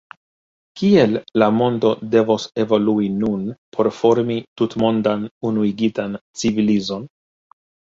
[0.79, 3.45] Kiel la mondo devos evolui nun
[3.77, 7.09] por formi tutmondan, unuigitan civilizon?